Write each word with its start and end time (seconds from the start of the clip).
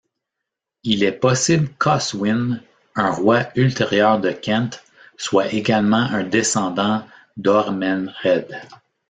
Il 0.81 1.03
est 1.03 1.11
possible 1.11 1.69
qu'Oswine, 1.77 2.63
un 2.95 3.11
roi 3.11 3.47
ultérieur 3.55 4.19
de 4.19 4.31
Kent, 4.31 4.83
soit 5.15 5.53
également 5.53 5.97
un 5.99 6.23
descendant 6.23 7.05
d'Eormenred. 7.37 8.59